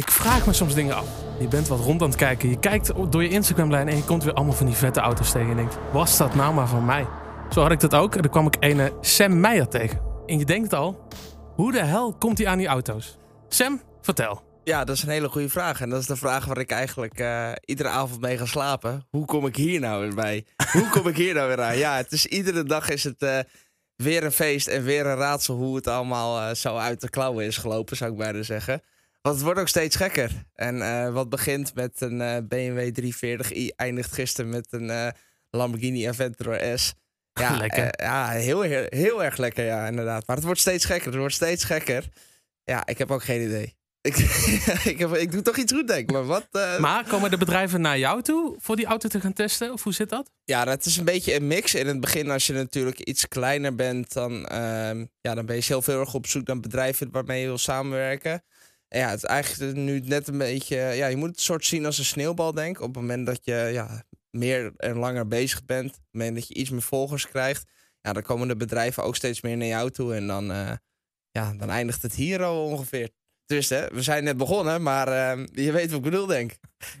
Ik 0.00 0.10
vraag 0.10 0.46
me 0.46 0.52
soms 0.52 0.74
dingen 0.74 0.96
af. 0.96 1.06
Je 1.38 1.48
bent 1.48 1.68
wat 1.68 1.80
rond 1.80 2.02
aan 2.02 2.08
het 2.08 2.16
kijken. 2.16 2.48
Je 2.48 2.58
kijkt 2.58 2.92
door 3.10 3.22
je 3.22 3.28
Instagram-lijn 3.28 3.88
en 3.88 3.96
je 3.96 4.04
komt 4.04 4.24
weer 4.24 4.32
allemaal 4.32 4.54
van 4.54 4.66
die 4.66 4.74
vette 4.74 5.00
auto's 5.00 5.32
tegen. 5.32 5.40
En 5.40 5.48
je 5.48 5.54
denkt, 5.54 5.78
was 5.92 6.16
dat 6.16 6.34
nou 6.34 6.54
maar 6.54 6.68
van 6.68 6.84
mij? 6.84 7.06
Zo 7.50 7.60
had 7.60 7.70
ik 7.70 7.80
dat 7.80 7.94
ook. 7.94 8.14
En 8.14 8.22
dan 8.22 8.30
kwam 8.30 8.46
ik 8.46 8.56
ene 8.60 8.92
Sam 9.00 9.40
Meijer 9.40 9.68
tegen. 9.68 10.00
En 10.26 10.38
je 10.38 10.44
denkt 10.44 10.72
al, 10.72 11.08
hoe 11.54 11.72
de 11.72 11.84
hel 11.84 12.14
komt 12.14 12.38
hij 12.38 12.46
aan 12.46 12.58
die 12.58 12.66
auto's? 12.66 13.18
Sam, 13.48 13.80
vertel. 14.00 14.42
Ja, 14.64 14.84
dat 14.84 14.96
is 14.96 15.02
een 15.02 15.08
hele 15.08 15.28
goede 15.28 15.48
vraag. 15.48 15.80
En 15.80 15.90
dat 15.90 16.00
is 16.00 16.06
de 16.06 16.16
vraag 16.16 16.44
waar 16.44 16.58
ik 16.58 16.70
eigenlijk 16.70 17.18
eh, 17.18 17.52
iedere 17.64 17.88
avond 17.88 18.20
mee 18.20 18.38
ga 18.38 18.46
slapen. 18.46 19.06
Hoe 19.10 19.24
kom 19.24 19.46
ik 19.46 19.56
hier 19.56 19.80
nou 19.80 20.00
weer 20.00 20.14
bij? 20.14 20.44
hoe 20.72 20.88
kom 20.88 21.08
ik 21.08 21.16
hier 21.16 21.34
nou 21.34 21.48
weer 21.48 21.62
aan? 21.62 21.78
Ja, 21.78 21.96
het 21.96 22.12
is 22.12 22.26
iedere 22.26 22.62
dag 22.62 22.90
is 22.90 23.04
het 23.04 23.22
eh, 23.22 23.38
weer 23.96 24.24
een 24.24 24.32
feest 24.32 24.66
en 24.66 24.82
weer 24.82 25.06
een 25.06 25.16
raadsel 25.16 25.56
hoe 25.56 25.76
het 25.76 25.86
allemaal 25.86 26.40
eh, 26.40 26.54
zo 26.54 26.76
uit 26.76 27.00
de 27.00 27.10
klauwen 27.10 27.44
is 27.44 27.56
gelopen, 27.56 27.96
zou 27.96 28.10
ik 28.10 28.16
bijna 28.16 28.42
zeggen. 28.42 28.82
Want 29.22 29.34
het 29.34 29.44
wordt 29.44 29.60
ook 29.60 29.68
steeds 29.68 29.96
gekker. 29.96 30.30
En 30.54 31.12
wat 31.12 31.28
begint 31.28 31.74
met 31.74 32.00
een 32.00 32.48
BMW 32.48 33.00
340i, 33.00 33.74
eindigt 33.76 34.12
gisteren 34.12 34.50
met 34.50 34.66
een 34.70 35.14
Lamborghini 35.50 36.08
Aventador 36.08 36.78
S. 36.78 36.94
Ja, 37.32 37.56
lekker. 37.66 37.92
ja 37.96 38.28
heel, 38.28 38.60
heel, 38.60 38.86
heel 38.88 39.24
erg 39.24 39.36
lekker, 39.36 39.64
ja, 39.64 39.86
inderdaad. 39.86 40.26
Maar 40.26 40.36
het 40.36 40.44
wordt 40.44 40.60
steeds 40.60 40.84
gekker. 40.84 41.06
Het 41.06 41.18
wordt 41.18 41.34
steeds 41.34 41.64
gekker. 41.64 42.04
Ja, 42.64 42.86
ik 42.86 42.98
heb 42.98 43.10
ook 43.10 43.24
geen 43.24 43.42
idee. 43.42 43.78
Ik, 44.02 44.16
ik, 44.84 44.98
heb, 44.98 45.14
ik 45.14 45.32
doe 45.32 45.42
toch 45.42 45.56
iets 45.56 45.72
goed, 45.72 45.88
denk 45.88 46.00
ik. 46.00 46.12
Maar, 46.12 46.24
wat, 46.24 46.48
maar 46.78 47.04
komen 47.08 47.30
de 47.30 47.36
bedrijven 47.36 47.80
naar 47.80 47.98
jou 47.98 48.22
toe 48.22 48.56
voor 48.58 48.76
die 48.76 48.86
auto 48.86 49.08
te 49.08 49.20
gaan 49.20 49.32
testen? 49.32 49.72
Of 49.72 49.82
hoe 49.82 49.92
zit 49.92 50.08
dat? 50.08 50.30
Ja, 50.44 50.64
dat 50.64 50.84
is 50.84 50.96
een 50.96 51.04
beetje 51.04 51.34
een 51.34 51.46
mix. 51.46 51.74
In 51.74 51.86
het 51.86 52.00
begin, 52.00 52.30
als 52.30 52.46
je 52.46 52.52
natuurlijk 52.52 53.00
iets 53.00 53.28
kleiner 53.28 53.74
bent, 53.74 54.12
dan, 54.12 54.32
uh, 54.32 55.04
ja, 55.20 55.34
dan 55.34 55.46
ben 55.46 55.56
je 55.56 55.60
zelf 55.60 55.86
heel 55.86 56.00
erg 56.00 56.14
op 56.14 56.26
zoek 56.26 56.46
naar 56.46 56.60
bedrijven 56.60 57.10
waarmee 57.10 57.40
je 57.40 57.46
wil 57.46 57.58
samenwerken. 57.58 58.42
En 58.90 59.00
ja, 59.00 59.08
het 59.08 59.22
is 59.22 59.28
eigenlijk 59.28 59.76
nu 59.76 60.00
net 60.00 60.28
een 60.28 60.38
beetje. 60.38 60.76
Ja, 60.76 61.06
je 61.06 61.16
moet 61.16 61.28
het 61.28 61.40
soort 61.40 61.64
zien 61.64 61.86
als 61.86 61.98
een 61.98 62.04
sneeuwbal, 62.04 62.52
denk 62.52 62.76
ik. 62.76 62.82
Op 62.82 62.94
het 62.94 63.02
moment 63.02 63.26
dat 63.26 63.40
je 63.44 63.70
ja, 63.72 64.04
meer 64.30 64.72
en 64.76 64.96
langer 64.96 65.28
bezig 65.28 65.64
bent, 65.64 65.88
op 65.88 65.94
het 65.94 66.12
moment 66.12 66.34
dat 66.34 66.48
je 66.48 66.54
iets 66.54 66.70
meer 66.70 66.82
volgers 66.82 67.28
krijgt, 67.28 67.70
ja, 68.00 68.12
dan 68.12 68.22
komen 68.22 68.48
de 68.48 68.56
bedrijven 68.56 69.02
ook 69.04 69.16
steeds 69.16 69.40
meer 69.40 69.56
naar 69.56 69.68
jou 69.68 69.90
toe. 69.90 70.14
En 70.14 70.26
dan, 70.26 70.50
uh, 70.50 70.72
ja, 71.30 71.54
dan 71.54 71.70
eindigt 71.70 72.02
het 72.02 72.14
hier 72.14 72.42
al 72.42 72.64
ongeveer. 72.64 73.10
Dus 73.46 73.68
hè, 73.68 73.88
we 73.88 74.02
zijn 74.02 74.24
net 74.24 74.36
begonnen, 74.36 74.82
maar 74.82 75.08
uh, 75.08 75.46
je 75.52 75.72
weet 75.72 75.88
wat 75.88 75.98
ik 75.98 76.04
bedoel, 76.04 76.26
denk 76.26 76.52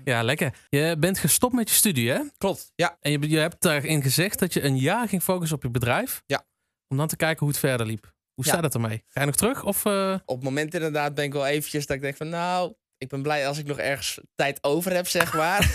Ja, 0.04 0.22
lekker. 0.22 0.54
Je 0.68 0.96
bent 0.98 1.18
gestopt 1.18 1.54
met 1.54 1.68
je 1.68 1.74
studie, 1.74 2.10
hè? 2.10 2.20
Klopt, 2.38 2.72
ja. 2.74 2.96
En 3.00 3.10
je, 3.10 3.28
je 3.28 3.38
hebt 3.38 3.62
daarin 3.62 4.02
gezegd 4.02 4.38
dat 4.38 4.52
je 4.52 4.62
een 4.62 4.78
jaar 4.78 5.08
ging 5.08 5.22
focussen 5.22 5.56
op 5.56 5.62
je 5.62 5.70
bedrijf. 5.70 6.22
Ja. 6.26 6.46
Om 6.88 6.96
dan 6.96 7.08
te 7.08 7.16
kijken 7.16 7.38
hoe 7.38 7.48
het 7.48 7.58
verder 7.58 7.86
liep. 7.86 8.12
Hoe 8.40 8.48
staat 8.48 8.62
het 8.62 8.74
ermee? 8.74 9.04
Ga 9.08 9.20
je 9.20 9.26
nog 9.26 9.36
terug? 9.36 9.64
Of, 9.64 9.84
uh... 9.84 10.12
Op 10.24 10.36
het 10.36 10.44
moment 10.44 10.74
inderdaad 10.74 11.14
ben 11.14 11.24
ik 11.24 11.32
wel 11.32 11.46
eventjes 11.46 11.86
dat 11.86 11.96
ik 11.96 12.02
denk 12.02 12.16
van 12.16 12.28
nou, 12.28 12.74
ik 12.98 13.08
ben 13.08 13.22
blij 13.22 13.46
als 13.46 13.58
ik 13.58 13.66
nog 13.66 13.78
ergens 13.78 14.20
tijd 14.34 14.64
over 14.64 14.92
heb, 14.94 15.08
zeg 15.08 15.34
maar. 15.34 15.70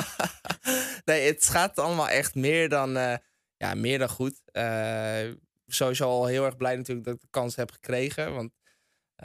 nee, 1.04 1.26
het 1.26 1.48
gaat 1.48 1.78
allemaal 1.78 2.08
echt 2.08 2.34
meer 2.34 2.68
dan, 2.68 2.96
uh, 2.96 3.14
ja, 3.56 3.74
meer 3.74 3.98
dan 3.98 4.08
goed. 4.08 4.40
Uh, 4.52 5.32
sowieso 5.66 6.08
al 6.08 6.26
heel 6.26 6.44
erg 6.44 6.56
blij 6.56 6.76
natuurlijk 6.76 7.06
dat 7.06 7.14
ik 7.14 7.20
de 7.20 7.26
kans 7.30 7.56
heb 7.56 7.70
gekregen. 7.70 8.34
Want 8.34 8.52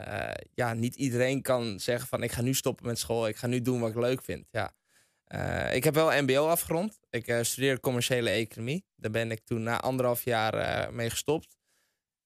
uh, 0.00 0.30
ja, 0.54 0.74
niet 0.74 0.94
iedereen 0.94 1.42
kan 1.42 1.80
zeggen 1.80 2.08
van 2.08 2.22
ik 2.22 2.32
ga 2.32 2.42
nu 2.42 2.54
stoppen 2.54 2.86
met 2.86 2.98
school. 2.98 3.28
Ik 3.28 3.36
ga 3.36 3.46
nu 3.46 3.62
doen 3.62 3.80
wat 3.80 3.90
ik 3.90 3.96
leuk 3.96 4.22
vind. 4.22 4.46
Ja. 4.50 4.74
ik 5.72 5.84
heb 5.84 5.94
wel 5.94 6.22
MBO 6.22 6.48
afgerond. 6.48 6.98
Ik 7.10 7.38
studeerde 7.42 7.80
commerciële 7.80 8.30
economie. 8.30 8.86
Daar 8.96 9.10
ben 9.10 9.30
ik 9.30 9.40
toen 9.44 9.62
na 9.62 9.80
anderhalf 9.80 10.24
jaar 10.24 10.94
mee 10.94 11.10
gestopt. 11.10 11.56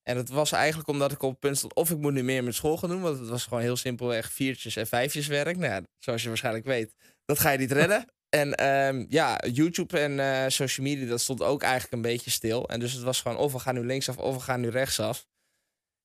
En 0.02 0.16
dat 0.16 0.28
was 0.28 0.52
eigenlijk 0.52 0.88
omdat 0.88 1.12
ik 1.12 1.22
op 1.22 1.30
het 1.30 1.40
punt 1.40 1.56
stond 1.56 1.74
of 1.74 1.90
ik 1.90 1.98
moet 1.98 2.12
nu 2.12 2.22
meer 2.22 2.44
met 2.44 2.54
school 2.54 2.76
gaan 2.76 2.88
doen. 2.88 3.00
Want 3.00 3.18
het 3.18 3.28
was 3.28 3.44
gewoon 3.44 3.62
heel 3.62 3.76
simpel 3.76 4.14
echt 4.14 4.32
viertjes 4.32 4.76
en 4.76 4.86
vijfjes 4.86 5.26
werk. 5.26 5.56
Nou 5.56 5.72
ja, 5.72 5.82
zoals 5.98 6.22
je 6.22 6.28
waarschijnlijk 6.28 6.64
weet, 6.64 6.94
dat 7.24 7.38
ga 7.38 7.50
je 7.50 7.58
niet 7.58 7.72
redden. 7.72 8.04
En 8.30 8.66
um, 8.66 9.06
ja, 9.08 9.40
YouTube 9.52 9.98
en 9.98 10.18
uh, 10.18 10.44
social 10.48 10.86
media, 10.86 11.06
dat 11.06 11.20
stond 11.20 11.42
ook 11.42 11.62
eigenlijk 11.62 11.92
een 11.92 12.02
beetje 12.02 12.30
stil. 12.30 12.68
En 12.68 12.80
dus 12.80 12.92
het 12.92 13.02
was 13.02 13.20
gewoon 13.20 13.36
of 13.36 13.52
we 13.52 13.58
gaan 13.58 13.74
nu 13.74 13.84
linksaf 13.84 14.18
of 14.18 14.34
we 14.34 14.40
gaan 14.40 14.60
nu 14.60 14.68
rechtsaf. 14.68 15.26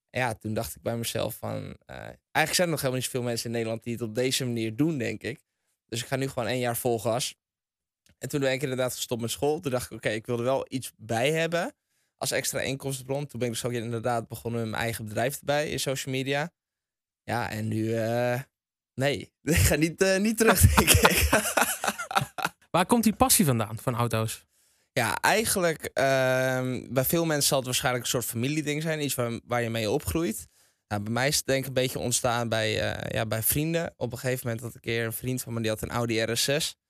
En 0.10 0.22
ja, 0.22 0.34
toen 0.34 0.54
dacht 0.54 0.76
ik 0.76 0.82
bij 0.82 0.98
mezelf 0.98 1.36
van... 1.36 1.56
Uh, 1.64 1.96
eigenlijk 1.96 2.18
zijn 2.32 2.68
er 2.68 2.68
nog 2.68 2.78
helemaal 2.78 2.94
niet 2.94 3.04
zoveel 3.04 3.22
mensen 3.22 3.46
in 3.46 3.52
Nederland 3.52 3.84
die 3.84 3.94
het 3.94 4.02
op 4.02 4.16
deze 4.16 4.46
manier 4.46 4.76
doen, 4.76 4.98
denk 4.98 5.24
ik. 5.24 5.40
Dus 5.86 6.02
ik 6.02 6.08
ga 6.08 6.16
nu 6.16 6.28
gewoon 6.28 6.48
één 6.48 6.60
jaar 6.60 6.78
vol 6.78 7.00
gas. 7.00 7.36
En 8.18 8.30
toen 8.30 8.40
ben 8.40 8.52
ik 8.52 8.62
inderdaad 8.62 8.96
gestopt 8.96 9.22
met 9.22 9.32
school. 9.32 9.60
Toen 9.60 9.72
dacht 9.72 9.92
ik, 9.92 9.98
oké, 9.98 10.10
ik 10.10 10.26
wil 10.26 10.38
er 10.38 10.44
wel 10.44 10.66
iets 10.70 10.92
bij 10.98 11.32
hebben 11.32 11.76
als 12.18 12.32
extra 12.32 12.60
inkomstenbron. 12.60 13.28
Toen 13.28 13.40
ben 13.40 13.48
ik 13.48 13.54
dus 13.54 13.66
ook 13.66 13.72
inderdaad 13.72 14.28
begonnen 14.28 14.62
met 14.62 14.70
mijn 14.70 14.82
eigen 14.82 15.06
bedrijf 15.06 15.40
erbij 15.40 15.70
in 15.70 15.80
social 15.80 16.14
media. 16.14 16.52
Ja, 17.24 17.50
en 17.50 17.68
nu, 17.68 17.84
uh, 17.84 18.42
nee, 18.94 19.34
ik 19.42 19.56
ga 19.56 19.76
niet, 19.76 20.02
uh, 20.02 20.18
niet 20.18 20.38
terug, 20.38 20.60
denk 20.76 20.90
ik. 20.90 21.30
Waar 22.76 22.86
komt 22.86 23.04
die 23.04 23.16
passie 23.16 23.46
vandaan 23.46 23.80
van 23.80 23.96
auto's? 23.96 24.46
Ja, 24.92 25.18
eigenlijk 25.22 25.84
uh, 25.84 25.94
bij 26.90 27.04
veel 27.06 27.26
mensen 27.26 27.48
zal 27.48 27.58
het 27.58 27.66
waarschijnlijk 27.66 28.04
een 28.04 28.10
soort 28.10 28.26
familieding 28.26 28.82
zijn. 28.82 29.04
Iets 29.04 29.16
waar, 29.16 29.40
waar 29.46 29.62
je 29.62 29.70
mee 29.70 29.90
opgroeit. 29.90 30.48
Nou, 30.88 31.02
bij 31.02 31.12
mij 31.12 31.28
is 31.28 31.36
het 31.36 31.46
denk 31.46 31.62
ik 31.62 31.68
een 31.68 31.74
beetje 31.74 32.00
ontstaan 32.00 32.50
bij, 32.50 32.96
uh, 32.96 33.10
ja, 33.10 33.26
bij 33.26 33.44
vrienden. 33.44 33.94
Op 33.98 34.12
een 34.12 34.18
gegeven 34.18 34.48
moment 34.48 34.64
had 34.64 34.70
ik 34.70 34.76
een 34.76 34.92
keer 34.92 35.06
een 35.06 35.14
vriend 35.14 35.42
van 35.42 35.54
me 35.54 35.62
die 35.62 35.70
had 35.70 35.82
een 35.82 35.90
Audi 35.90 36.26
RS6. 36.26 36.85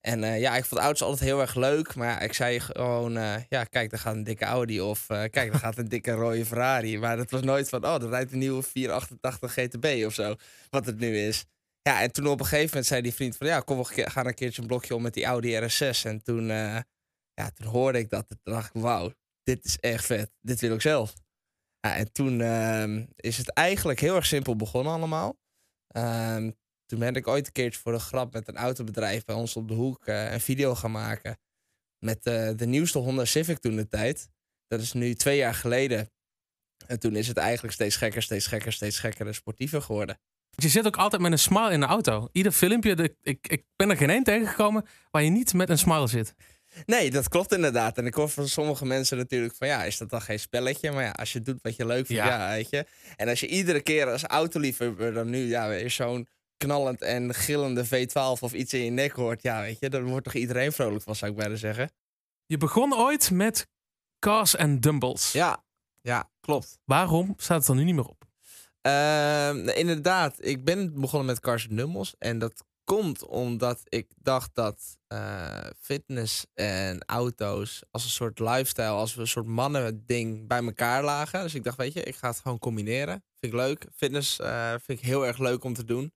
En 0.00 0.22
uh, 0.22 0.40
ja, 0.40 0.56
ik 0.56 0.64
vond 0.64 0.80
auto's 0.80 1.02
altijd 1.02 1.20
heel 1.20 1.40
erg 1.40 1.54
leuk. 1.54 1.94
Maar 1.94 2.22
ik 2.22 2.32
zei 2.32 2.60
gewoon, 2.60 3.16
uh, 3.16 3.34
ja, 3.48 3.64
kijk, 3.64 3.90
daar 3.90 4.00
gaat 4.00 4.14
een 4.14 4.24
dikke 4.24 4.44
Audi. 4.44 4.80
Of 4.80 5.10
uh, 5.10 5.24
kijk, 5.30 5.50
daar 5.50 5.60
gaat 5.60 5.78
een 5.78 5.88
dikke 5.88 6.12
rode 6.12 6.44
Ferrari. 6.44 6.98
Maar 6.98 7.16
dat 7.16 7.30
was 7.30 7.42
nooit 7.42 7.68
van, 7.68 7.84
oh, 7.84 8.02
er 8.02 8.08
rijdt 8.08 8.32
een 8.32 8.38
nieuwe 8.38 8.62
488 8.62 9.52
GTB 9.52 10.04
of 10.06 10.14
zo. 10.14 10.34
Wat 10.70 10.86
het 10.86 10.98
nu 10.98 11.18
is. 11.18 11.44
Ja, 11.82 12.02
en 12.02 12.12
toen 12.12 12.26
op 12.26 12.40
een 12.40 12.46
gegeven 12.46 12.68
moment 12.68 12.86
zei 12.86 13.02
die 13.02 13.14
vriend 13.14 13.36
van, 13.36 13.46
ja, 13.46 13.60
kom, 13.60 13.78
we 13.78 14.10
gaan 14.10 14.26
een 14.26 14.34
keertje 14.34 14.60
een 14.60 14.68
blokje 14.68 14.94
om 14.94 15.02
met 15.02 15.14
die 15.14 15.24
Audi 15.24 15.60
RS6. 15.60 16.02
En 16.02 16.22
toen, 16.22 16.46
ja, 16.46 17.50
toen 17.54 17.66
hoorde 17.66 17.98
ik 17.98 18.10
dat. 18.10 18.28
Toen 18.28 18.38
dacht 18.54 18.74
ik, 18.74 18.80
wauw, 18.80 19.12
dit 19.42 19.64
is 19.64 19.78
echt 19.78 20.04
vet. 20.04 20.30
Dit 20.40 20.60
wil 20.60 20.74
ik 20.74 20.80
zelf. 20.80 21.14
Ja, 21.80 21.96
en 21.96 22.12
toen 22.12 22.40
ehm, 22.40 23.04
is 23.16 23.38
het 23.38 23.48
eigenlijk 23.48 24.00
heel 24.00 24.16
erg 24.16 24.26
simpel 24.26 24.56
begonnen 24.56 24.92
allemaal. 24.92 25.38
Um, 25.96 26.56
toen 26.88 26.98
ben 26.98 27.14
ik 27.14 27.26
ooit 27.26 27.46
een 27.46 27.52
keertje 27.52 27.80
voor 27.80 27.92
de 27.92 27.98
grap 27.98 28.32
met 28.32 28.48
een 28.48 28.56
autobedrijf 28.56 29.24
bij 29.24 29.34
ons 29.34 29.56
op 29.56 29.68
de 29.68 29.74
hoek 29.74 30.06
uh, 30.06 30.32
een 30.32 30.40
video 30.40 30.74
gaan 30.74 30.90
maken. 30.90 31.38
Met 31.98 32.26
uh, 32.26 32.50
de 32.56 32.66
nieuwste 32.66 32.98
Honda 32.98 33.24
Civic 33.24 33.58
toen 33.58 33.76
de 33.76 33.88
tijd. 33.88 34.28
Dat 34.66 34.80
is 34.80 34.92
nu 34.92 35.14
twee 35.14 35.36
jaar 35.36 35.54
geleden. 35.54 36.10
En 36.86 36.98
toen 36.98 37.16
is 37.16 37.28
het 37.28 37.36
eigenlijk 37.36 37.74
steeds 37.74 37.96
gekker, 37.96 38.22
steeds 38.22 38.46
gekker, 38.46 38.72
steeds 38.72 38.98
gekker 38.98 39.26
en 39.26 39.34
sportiever 39.34 39.82
geworden. 39.82 40.20
Je 40.50 40.68
zit 40.68 40.86
ook 40.86 40.96
altijd 40.96 41.22
met 41.22 41.32
een 41.32 41.38
smile 41.38 41.72
in 41.72 41.80
de 41.80 41.86
auto. 41.86 42.28
Ieder 42.32 42.52
filmpje, 42.52 42.96
de, 42.96 43.16
ik, 43.22 43.48
ik 43.48 43.64
ben 43.76 43.90
er 43.90 43.96
geen 43.96 44.10
één 44.10 44.24
tegengekomen 44.24 44.86
waar 45.10 45.22
je 45.22 45.30
niet 45.30 45.54
met 45.54 45.68
een 45.68 45.78
smile 45.78 46.06
zit. 46.06 46.34
Nee, 46.86 47.10
dat 47.10 47.28
klopt 47.28 47.52
inderdaad. 47.52 47.98
En 47.98 48.06
ik 48.06 48.14
hoor 48.14 48.28
van 48.28 48.48
sommige 48.48 48.86
mensen 48.86 49.16
natuurlijk 49.16 49.54
van 49.54 49.68
ja, 49.68 49.84
is 49.84 49.98
dat 49.98 50.10
dan 50.10 50.22
geen 50.22 50.40
spelletje? 50.40 50.90
Maar 50.90 51.04
ja, 51.04 51.10
als 51.10 51.32
je 51.32 51.42
doet 51.42 51.62
wat 51.62 51.76
je 51.76 51.86
leuk 51.86 52.06
vindt, 52.06 52.22
ja, 52.22 52.28
ja 52.28 52.54
weet 52.54 52.70
je. 52.70 52.86
En 53.16 53.28
als 53.28 53.40
je 53.40 53.46
iedere 53.46 53.80
keer 53.80 54.10
als 54.10 54.22
autoliefhebber 54.22 55.12
dan 55.12 55.30
nu 55.30 55.38
ja, 55.38 55.68
weer 55.68 55.90
zo'n 55.90 56.28
knallend 56.58 57.02
en 57.02 57.34
gillende 57.34 57.86
V12 57.86 58.40
of 58.40 58.52
iets 58.52 58.72
in 58.72 58.84
je 58.84 58.90
nek 58.90 59.12
hoort, 59.12 59.42
ja, 59.42 59.60
weet 59.60 59.78
je, 59.80 59.90
dan 59.90 60.04
wordt 60.04 60.24
toch 60.24 60.34
iedereen 60.34 60.72
vrolijk 60.72 61.02
van, 61.02 61.16
zou 61.16 61.30
ik 61.30 61.36
bijna 61.36 61.56
zeggen. 61.56 61.90
Je 62.46 62.56
begon 62.56 62.94
ooit 62.94 63.30
met 63.30 63.66
Cars 64.18 64.56
and 64.56 64.82
Dumbles. 64.82 65.32
Ja, 65.32 65.64
ja, 66.00 66.30
klopt. 66.40 66.78
Waarom 66.84 67.34
staat 67.36 67.58
het 67.58 67.68
er 67.68 67.74
nu 67.74 67.84
niet 67.84 67.94
meer 67.94 68.08
op? 68.08 68.26
Uh, 68.82 69.76
inderdaad, 69.76 70.36
ik 70.44 70.64
ben 70.64 71.00
begonnen 71.00 71.26
met 71.26 71.40
Cars 71.40 71.68
and 71.68 71.78
Dumbles 71.78 72.14
en 72.18 72.38
dat 72.38 72.64
komt 72.84 73.26
omdat 73.26 73.80
ik 73.84 74.12
dacht 74.16 74.54
dat 74.54 74.96
uh, 75.08 75.64
fitness 75.80 76.46
en 76.54 77.04
auto's 77.06 77.82
als 77.90 78.04
een 78.04 78.10
soort 78.10 78.38
lifestyle, 78.38 78.86
als 78.88 79.16
een 79.16 79.26
soort 79.26 79.46
mannen 79.46 80.06
ding 80.06 80.46
bij 80.46 80.62
elkaar 80.64 81.04
lagen. 81.04 81.42
Dus 81.42 81.54
ik 81.54 81.64
dacht, 81.64 81.76
weet 81.76 81.92
je, 81.92 82.02
ik 82.02 82.16
ga 82.16 82.28
het 82.28 82.40
gewoon 82.40 82.58
combineren. 82.58 83.24
Vind 83.40 83.52
ik 83.52 83.58
leuk. 83.58 83.86
Fitness 83.94 84.40
uh, 84.40 84.70
vind 84.70 84.98
ik 84.98 85.04
heel 85.04 85.26
erg 85.26 85.38
leuk 85.38 85.64
om 85.64 85.74
te 85.74 85.84
doen. 85.84 86.12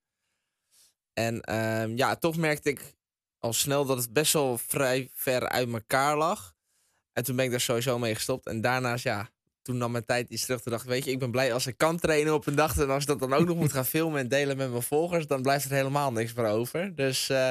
En 1.13 1.43
uh, 1.51 1.97
ja, 1.97 2.17
toch 2.17 2.37
merkte 2.37 2.71
ik 2.71 2.95
al 3.39 3.53
snel 3.53 3.85
dat 3.85 3.99
het 3.99 4.13
best 4.13 4.33
wel 4.33 4.59
vrij 4.59 5.11
ver 5.15 5.49
uit 5.49 5.73
elkaar 5.73 6.17
lag. 6.17 6.55
En 7.13 7.25
toen 7.25 7.37
ben 7.37 7.45
ik 7.45 7.51
daar 7.51 7.61
sowieso 7.61 7.99
mee 7.99 8.15
gestopt. 8.15 8.47
En 8.47 8.61
daarnaast, 8.61 9.05
ja, 9.05 9.31
toen 9.63 9.77
nam 9.77 9.93
mijn 9.93 10.05
tijd 10.05 10.31
iets 10.31 10.45
terug. 10.45 10.61
Toen 10.61 10.73
dacht 10.73 10.85
ik, 10.85 10.91
weet 10.91 11.05
je, 11.05 11.11
ik 11.11 11.19
ben 11.19 11.31
blij 11.31 11.53
als 11.53 11.67
ik 11.67 11.77
kan 11.77 11.99
trainen 11.99 12.35
op 12.35 12.47
een 12.47 12.55
dag. 12.55 12.79
En 12.79 12.91
als 12.91 13.03
ik 13.03 13.09
dat 13.09 13.19
dan 13.19 13.33
ook 13.33 13.47
nog 13.47 13.57
moet 13.57 13.73
gaan 13.73 13.87
filmen 13.87 14.21
en 14.21 14.29
delen 14.29 14.57
met 14.57 14.71
mijn 14.71 14.83
volgers, 14.83 15.27
dan 15.27 15.43
blijft 15.43 15.65
er 15.65 15.71
helemaal 15.71 16.13
niks 16.13 16.33
meer 16.33 16.47
over. 16.47 16.95
Dus, 16.95 17.29
uh, 17.29 17.49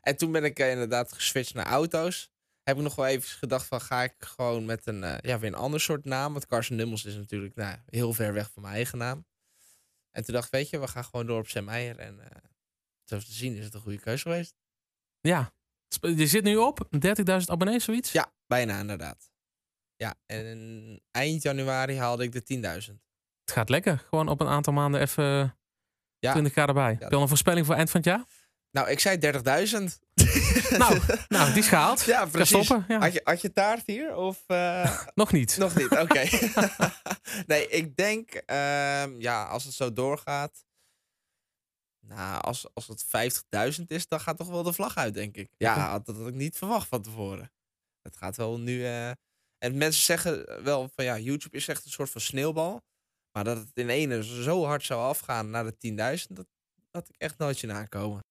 en 0.00 0.16
toen 0.16 0.32
ben 0.32 0.44
ik 0.44 0.58
uh, 0.58 0.70
inderdaad 0.70 1.12
geswitcht 1.12 1.54
naar 1.54 1.66
auto's. 1.66 2.32
Heb 2.62 2.76
ik 2.76 2.82
nog 2.82 2.94
wel 2.94 3.06
even 3.06 3.28
gedacht 3.28 3.66
van, 3.66 3.80
ga 3.80 4.02
ik 4.02 4.14
gewoon 4.18 4.64
met 4.64 4.86
een, 4.86 5.02
uh, 5.02 5.14
ja, 5.20 5.38
weer 5.38 5.52
een 5.52 5.58
ander 5.58 5.80
soort 5.80 6.04
naam. 6.04 6.32
Want 6.32 6.46
Carson 6.46 6.76
Nummels 6.76 7.04
is 7.04 7.14
natuurlijk 7.14 7.54
nou, 7.54 7.76
heel 7.86 8.12
ver 8.12 8.32
weg 8.32 8.50
van 8.52 8.62
mijn 8.62 8.74
eigen 8.74 8.98
naam. 8.98 9.26
En 10.10 10.24
toen 10.24 10.34
dacht 10.34 10.46
ik, 10.46 10.52
weet 10.52 10.70
je, 10.70 10.78
we 10.78 10.88
gaan 10.88 11.04
gewoon 11.04 11.26
door 11.26 11.38
op 11.38 11.48
Sam 11.48 11.64
Meijer. 11.64 11.98
En 11.98 12.20
te 13.04 13.20
zien 13.20 13.56
is 13.56 13.64
het 13.64 13.74
een 13.74 13.80
goede 13.80 13.98
keuze 14.00 14.22
geweest. 14.22 14.54
Ja. 15.20 15.52
Je 16.00 16.26
zit 16.26 16.44
nu 16.44 16.56
op 16.56 16.88
30.000 17.06 17.34
abonnees, 17.46 17.84
zoiets? 17.84 18.12
Ja, 18.12 18.32
bijna 18.46 18.78
inderdaad. 18.78 19.30
Ja, 19.96 20.14
en 20.26 21.00
eind 21.10 21.42
januari 21.42 21.98
haalde 21.98 22.24
ik 22.24 22.32
de 22.32 22.82
10.000. 22.86 22.92
Het 23.44 23.54
gaat 23.54 23.68
lekker. 23.68 23.98
Gewoon 24.08 24.28
op 24.28 24.40
een 24.40 24.46
aantal 24.48 24.72
maanden 24.72 25.00
even 25.00 25.56
Ja. 26.18 26.34
20k 26.38 26.54
erbij. 26.54 26.96
Heb 26.98 27.10
je 27.10 27.16
al 27.16 27.22
een 27.22 27.28
voorspelling 27.28 27.66
voor 27.66 27.74
eind 27.74 27.90
van 27.90 28.00
het 28.00 28.08
jaar? 28.08 28.24
Nou, 28.70 28.88
ik 28.88 29.00
zei 29.00 29.18
30.000. 29.18 29.40
nou, 30.78 31.00
nou, 31.28 31.48
die 31.52 31.58
is 31.62 31.68
gehaald. 31.68 32.04
Ja, 32.04 32.26
precies. 32.26 32.48
stoppen. 32.48 32.84
Ja. 32.88 32.98
Had, 33.00 33.12
je, 33.12 33.20
had 33.24 33.40
je 33.40 33.52
taart 33.52 33.86
hier? 33.86 34.16
Of, 34.16 34.44
eh, 34.46 34.98
Nog 35.14 35.32
niet. 35.32 35.56
nog 35.56 35.74
niet, 35.76 35.90
oké. 35.90 36.24
nee, 37.46 37.68
ik 37.68 37.96
denk, 37.96 38.30
ehm, 38.30 39.20
ja, 39.20 39.44
als 39.44 39.64
het 39.64 39.74
zo 39.74 39.92
doorgaat. 39.92 40.64
Nou, 42.08 42.40
als, 42.42 42.66
als 42.74 42.86
het 42.88 43.04
50.000 43.78 43.84
is, 43.86 44.08
dan 44.08 44.20
gaat 44.20 44.36
toch 44.36 44.48
wel 44.48 44.62
de 44.62 44.72
vlag 44.72 44.96
uit, 44.96 45.14
denk 45.14 45.36
ik. 45.36 45.50
Ja, 45.58 45.88
had 45.90 46.06
dat 46.06 46.16
had 46.16 46.26
ik 46.28 46.34
niet 46.34 46.56
verwacht 46.56 46.88
van 46.88 47.02
tevoren. 47.02 47.52
Het 48.02 48.16
gaat 48.16 48.36
wel 48.36 48.58
nu. 48.60 48.84
eh, 48.84 49.10
En 49.58 49.76
mensen 49.76 50.02
zeggen 50.02 50.62
wel 50.64 50.88
van 50.94 51.04
ja, 51.04 51.18
YouTube 51.18 51.56
is 51.56 51.68
echt 51.68 51.84
een 51.84 51.90
soort 51.90 52.10
van 52.10 52.20
sneeuwbal. 52.20 52.82
Maar 53.32 53.44
dat 53.44 53.56
het 53.56 53.70
in 53.74 53.88
ene 53.88 54.24
zo 54.24 54.64
hard 54.64 54.84
zou 54.84 55.00
afgaan 55.00 55.50
naar 55.50 55.64
de 55.64 55.76
10.000, 55.78 56.26
dat 56.28 56.46
had 56.90 57.08
ik 57.08 57.14
echt 57.18 57.38
nooit 57.38 57.56
zien 57.58 57.72
aankomen. 57.72 58.24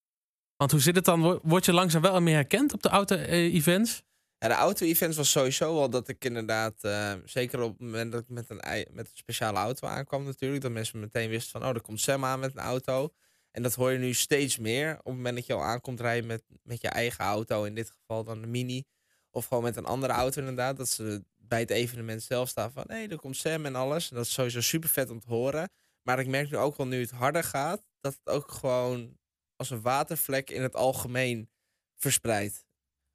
Want 0.55 0.71
hoe 0.71 0.79
zit 0.79 0.95
het 0.95 1.05
dan? 1.05 1.21
Wo- 1.21 1.39
Word 1.43 1.65
je 1.65 1.73
langzaam 1.73 2.01
wel 2.01 2.21
meer 2.21 2.33
herkend 2.35 2.73
op 2.73 2.81
de 2.81 2.89
auto-events? 2.89 4.03
Ja, 4.37 4.47
de 4.47 4.53
auto-events 4.53 5.17
was 5.17 5.31
sowieso 5.31 5.73
wel 5.75 5.89
dat 5.89 6.07
ik 6.07 6.25
inderdaad, 6.25 6.83
eh, 6.83 7.13
zeker 7.25 7.61
op 7.61 7.71
het 7.71 7.79
moment 7.81 8.11
dat 8.11 8.21
ik 8.21 8.29
met 8.29 8.49
een, 8.49 8.57
met 8.91 9.05
een 9.05 9.17
speciale 9.17 9.57
auto 9.57 9.87
aankwam 9.87 10.23
natuurlijk, 10.23 10.61
dat 10.61 10.71
mensen 10.71 10.99
meteen 10.99 11.29
wisten 11.29 11.51
van, 11.51 11.69
oh, 11.69 11.75
er 11.75 11.81
komt 11.81 11.99
Sam 11.99 12.25
aan 12.25 12.39
met 12.39 12.51
een 12.55 12.61
auto. 12.61 13.13
En 13.53 13.63
dat 13.63 13.73
hoor 13.73 13.91
je 13.91 13.97
nu 13.97 14.13
steeds 14.13 14.57
meer 14.57 14.91
op 14.91 15.05
het 15.05 15.15
moment 15.15 15.35
dat 15.35 15.45
je 15.45 15.53
al 15.53 15.63
aankomt 15.63 15.99
rijden 15.99 16.27
met, 16.27 16.43
met 16.63 16.81
je 16.81 16.87
eigen 16.87 17.25
auto, 17.25 17.63
in 17.63 17.75
dit 17.75 17.89
geval 17.89 18.23
dan 18.23 18.41
de 18.41 18.47
Mini, 18.47 18.83
of 19.29 19.45
gewoon 19.45 19.63
met 19.63 19.75
een 19.75 19.85
andere 19.85 20.13
auto 20.13 20.39
inderdaad, 20.39 20.77
dat 20.77 20.89
ze 20.89 21.23
bij 21.37 21.59
het 21.59 21.69
evenement 21.69 22.23
zelf 22.23 22.49
staan 22.49 22.71
van, 22.71 22.83
hé, 22.87 23.07
er 23.07 23.17
komt 23.17 23.37
Sam 23.37 23.65
en 23.65 23.75
alles. 23.75 24.09
En 24.09 24.15
dat 24.15 24.25
is 24.25 24.33
sowieso 24.33 24.61
super 24.61 24.89
vet 24.89 25.09
om 25.09 25.19
te 25.19 25.27
horen. 25.27 25.69
Maar 26.01 26.19
ik 26.19 26.27
merk 26.27 26.51
nu 26.51 26.57
ook 26.57 26.77
wel, 26.77 26.87
nu 26.87 26.99
het 26.99 27.11
harder 27.11 27.43
gaat, 27.43 27.83
dat 27.99 28.13
het 28.13 28.33
ook 28.33 28.51
gewoon 28.51 29.17
als 29.55 29.69
een 29.69 29.81
watervlek 29.81 30.49
in 30.49 30.61
het 30.61 30.75
algemeen 30.75 31.49
verspreidt. 31.95 32.65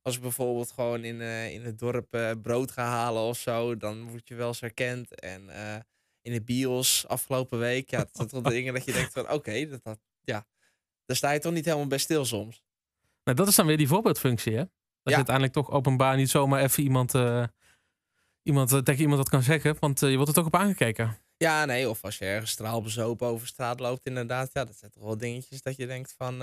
Als 0.02 0.16
ik 0.16 0.22
bijvoorbeeld 0.22 0.70
gewoon 0.70 1.04
in, 1.04 1.20
eh, 1.20 1.52
in 1.52 1.62
het 1.62 1.78
dorp 1.78 2.14
eh, 2.14 2.30
brood 2.42 2.70
ga 2.70 2.84
halen 2.84 3.22
of 3.22 3.38
zo, 3.38 3.76
dan 3.76 4.08
word 4.08 4.28
je 4.28 4.34
wel 4.34 4.48
eens 4.48 4.60
herkend. 4.60 5.20
En 5.20 5.48
eh, 5.48 5.80
in 6.20 6.32
de 6.32 6.42
bios 6.42 7.06
afgelopen 7.06 7.58
week, 7.58 7.90
ja, 7.90 7.98
dat 7.98 8.16
zijn 8.16 8.28
toch 8.28 8.42
dingen 8.42 8.74
dat 8.74 8.84
je 8.84 8.92
denkt 8.92 9.12
van, 9.12 9.30
oké, 9.30 9.68
dat, 9.68 9.84
dat, 9.84 9.98
ja, 10.28 10.46
daar 11.04 11.16
sta 11.16 11.30
je 11.30 11.38
toch 11.38 11.52
niet 11.52 11.64
helemaal 11.64 11.86
bij 11.86 11.98
stil 11.98 12.24
soms. 12.24 12.62
Nou, 13.24 13.36
dat 13.36 13.48
is 13.48 13.54
dan 13.54 13.66
weer 13.66 13.76
die 13.76 13.88
voorbeeldfunctie, 13.88 14.52
hè? 14.52 14.58
Dat 14.58 14.68
je 15.02 15.10
Ja. 15.10 15.16
uiteindelijk 15.16 15.54
toch 15.54 15.70
openbaar 15.70 16.16
niet 16.16 16.30
zomaar 16.30 16.62
even 16.62 16.82
iemand, 16.82 17.14
eh, 17.14 17.44
iemand 18.42 18.72
eh, 18.72 18.78
tegen 18.78 19.00
iemand 19.00 19.18
dat 19.18 19.28
kan 19.28 19.42
zeggen. 19.42 19.76
Want 19.80 20.02
eh, 20.02 20.08
je 20.10 20.14
wordt 20.14 20.28
er 20.30 20.36
toch 20.36 20.46
op 20.46 20.56
aangekeken. 20.56 21.18
Ja, 21.36 21.64
nee, 21.64 21.88
of 21.88 22.04
als 22.04 22.18
je 22.18 22.24
ergens 22.24 22.50
straalbezopen 22.50 23.26
over 23.26 23.46
straat 23.46 23.80
loopt, 23.80 24.06
inderdaad, 24.06 24.50
ja, 24.52 24.64
dat 24.64 24.76
zijn 24.76 24.90
toch 24.90 25.02
wel 25.02 25.16
dingetjes 25.16 25.62
dat 25.62 25.76
je 25.76 25.86
denkt 25.86 26.14
van, 26.16 26.36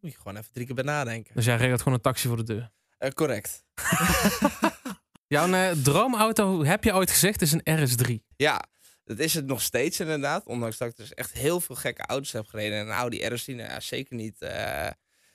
moet 0.00 0.12
je 0.12 0.16
gewoon 0.18 0.36
even 0.36 0.52
drie 0.52 0.66
keer 0.66 0.74
bij 0.74 0.84
nadenken. 0.84 1.34
Dus 1.34 1.44
jij 1.44 1.56
regelt 1.56 1.78
gewoon 1.78 1.94
een 1.94 2.00
taxi 2.00 2.28
voor 2.28 2.36
de 2.36 2.42
deur. 2.42 2.70
Correct. 3.14 3.64
Jouw 5.26 5.74
droomauto, 5.82 6.64
heb 6.64 6.84
je 6.84 6.94
ooit 6.94 7.10
gezegd, 7.10 7.42
is 7.42 7.52
een 7.52 7.88
RS3. 7.88 8.24
Ja, 8.36 8.64
dat 9.04 9.18
is 9.18 9.34
het 9.34 9.46
nog 9.46 9.62
steeds 9.62 10.00
inderdaad. 10.00 10.46
Ondanks 10.46 10.78
dat 10.78 10.88
ik 10.88 10.96
dus 10.96 11.14
echt 11.14 11.32
heel 11.32 11.60
veel 11.60 11.74
gekke 11.74 12.02
auto's 12.02 12.32
heb 12.32 12.46
gereden. 12.46 12.78
En 12.78 12.86
een 12.86 12.92
Audi 12.92 13.22
RS10 13.22 13.54
nou 13.54 13.80
zeker 13.80 14.16
niet 14.16 14.42
eh, 14.42 14.88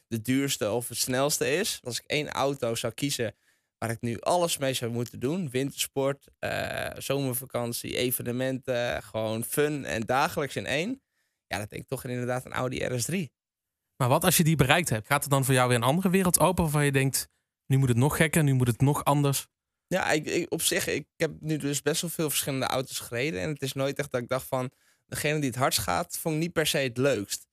de 0.07 0.21
duurste 0.21 0.71
of 0.71 0.88
het 0.88 0.98
snelste 0.98 1.56
is. 1.56 1.80
Als 1.83 2.00
ik 2.00 2.06
één 2.06 2.30
auto 2.30 2.75
zou 2.75 2.94
kiezen 2.94 3.36
waar 3.77 3.89
ik 3.89 4.01
nu 4.01 4.19
alles 4.19 4.57
mee 4.57 4.74
zou 4.74 4.92
moeten 4.92 5.19
doen. 5.19 5.50
Wintersport, 5.50 6.27
eh, 6.39 6.89
zomervakantie, 6.98 7.98
evenementen, 7.98 9.04
gewoon 9.04 9.44
fun 9.44 9.86
en 9.86 10.01
dagelijks 10.01 10.56
in 10.56 10.65
één. 10.65 11.01
Ja, 11.48 11.57
dat 11.57 11.69
denk 11.69 11.81
ik 11.81 11.88
toch 11.88 12.04
inderdaad 12.04 12.45
een 12.45 12.54
Audi 12.54 12.83
RS3. 12.83 13.30
Maar 13.95 14.10
wat 14.10 14.24
als 14.24 14.38
je 14.38 14.44
die 14.44 14.56
bereikt 14.56 14.89
hebt? 14.89 15.07
Gaat 15.07 15.24
er 15.24 15.30
dan 15.30 15.45
voor 15.45 15.54
jou 15.54 15.68
weer 15.68 15.77
een 15.77 15.83
andere 15.83 16.10
wereld 16.10 16.39
open 16.39 16.63
waarvan 16.63 16.86
je 16.86 16.92
denkt, 16.92 17.30
nu 17.65 17.77
moet 17.77 17.89
het 17.89 17.98
nog 17.98 18.15
gekker, 18.15 18.44
nu 18.44 18.54
moet 18.54 18.68
het 18.68 18.81
nog 18.81 19.04
anders? 19.04 19.48
Ja, 19.89 20.12
ik, 20.12 20.45
op 20.50 20.62
zich, 20.62 20.88
ik 20.88 21.06
heb 21.15 21.31
nu 21.39 21.57
dus 21.57 21.81
best 21.81 22.01
wel 22.01 22.09
veel 22.09 22.30
verschillende 22.30 22.65
auto's 22.65 23.00
gereden. 23.00 23.41
En 23.41 23.50
het 23.50 23.62
is 23.62 23.74
nooit 23.74 23.97
echt 24.00 24.12
dat 24.12 24.21
ik 24.21 24.27
dacht 24.27 24.47
van, 24.47 24.71
degene 25.06 25.39
die 25.39 25.50
het 25.50 25.59
hardst 25.59 25.80
gaat, 25.80 26.18
vond 26.18 26.36
ik 26.36 26.41
niet 26.41 26.53
per 26.53 26.68
se 26.68 26.77
het 26.77 26.97
leukst. 26.97 27.47